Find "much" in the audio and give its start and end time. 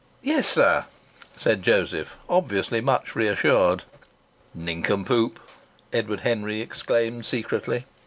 2.81-3.15